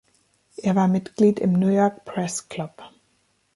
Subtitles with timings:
[0.57, 2.81] Er war Mitglied im "New York Press Club".